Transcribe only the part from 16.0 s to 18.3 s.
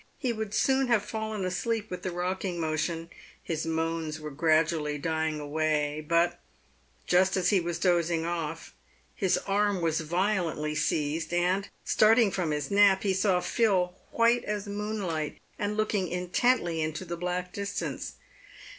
intently into the black distance.